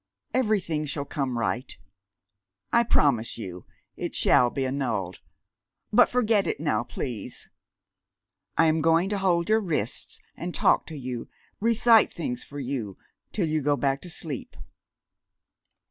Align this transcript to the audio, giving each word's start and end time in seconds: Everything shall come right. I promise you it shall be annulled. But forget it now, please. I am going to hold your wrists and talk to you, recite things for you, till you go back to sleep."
Everything 0.33 0.83
shall 0.87 1.05
come 1.05 1.37
right. 1.37 1.77
I 2.73 2.81
promise 2.81 3.37
you 3.37 3.67
it 3.95 4.15
shall 4.15 4.49
be 4.49 4.65
annulled. 4.65 5.19
But 5.93 6.09
forget 6.09 6.47
it 6.47 6.59
now, 6.59 6.83
please. 6.83 7.51
I 8.57 8.65
am 8.65 8.81
going 8.81 9.09
to 9.09 9.19
hold 9.19 9.47
your 9.47 9.59
wrists 9.61 10.19
and 10.35 10.55
talk 10.55 10.87
to 10.87 10.97
you, 10.97 11.29
recite 11.59 12.11
things 12.11 12.43
for 12.43 12.59
you, 12.59 12.97
till 13.31 13.47
you 13.47 13.61
go 13.61 13.77
back 13.77 14.01
to 14.01 14.09
sleep." 14.09 14.57